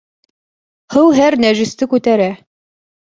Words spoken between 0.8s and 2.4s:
Һыу һәр нәжесте күтәрә.